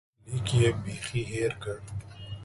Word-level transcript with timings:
لیک 0.29 0.47
یې 0.59 0.69
بیخي 0.83 1.21
هېر 1.31 1.51
کړ. 1.63 1.77